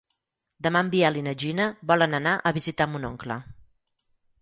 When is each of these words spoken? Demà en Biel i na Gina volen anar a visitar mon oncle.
Demà 0.67 0.81
en 0.85 0.89
Biel 0.95 1.19
i 1.21 1.23
na 1.27 1.35
Gina 1.45 1.69
volen 1.93 2.21
anar 2.23 2.35
a 2.53 2.57
visitar 2.59 2.91
mon 2.95 3.09
oncle. 3.15 3.41